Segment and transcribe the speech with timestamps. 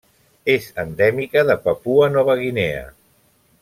[0.53, 2.85] És endèmica de Papua Nova Guinea.